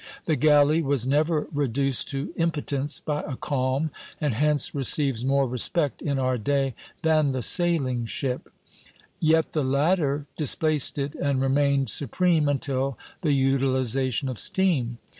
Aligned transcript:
The 0.25 0.35
galley 0.35 0.81
was 0.81 1.05
never 1.05 1.47
reduced 1.53 2.07
to 2.07 2.33
impotence 2.35 2.99
by 2.99 3.21
a 3.21 3.35
calm, 3.35 3.91
and 4.19 4.33
hence 4.33 4.73
receives 4.73 5.23
more 5.23 5.47
respect 5.47 6.01
in 6.01 6.17
our 6.17 6.39
day 6.39 6.73
than 7.03 7.29
the 7.29 7.43
sailing 7.43 8.07
ship; 8.07 8.51
yet 9.19 9.51
the 9.51 9.63
latter 9.63 10.25
displaced 10.35 10.97
it 10.97 11.13
and 11.13 11.39
remained 11.39 11.91
supreme 11.91 12.49
until 12.49 12.97
the 13.21 13.33
utilization 13.33 14.27
of 14.27 14.39
steam. 14.39 14.97